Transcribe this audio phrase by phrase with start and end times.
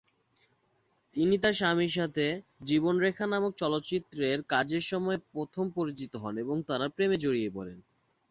[1.13, 2.25] তিনি তার স্বামীর সাথে
[2.61, 7.77] "জীবন রেখা" নামক চলচ্চিত্রের কাজের সময়ে প্রথম পরিচিত হন এবং তারা প্রেমে জড়িয়ে পড়েন।